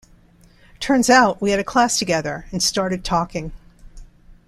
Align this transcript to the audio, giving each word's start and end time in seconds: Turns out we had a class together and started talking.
Turns 0.79 1.11
out 1.11 1.43
we 1.43 1.51
had 1.51 1.59
a 1.59 1.63
class 1.63 1.99
together 1.99 2.47
and 2.51 2.63
started 2.63 3.05
talking. 3.05 3.51